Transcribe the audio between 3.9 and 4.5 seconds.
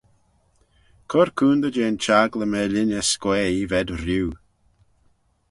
rieau.